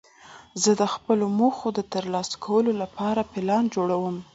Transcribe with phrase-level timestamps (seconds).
[0.63, 4.17] زه د خپلو موخو د ترلاسه کولو له پاره پلان جوړوم.